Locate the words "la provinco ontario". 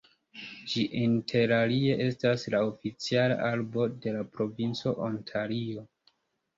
4.19-5.91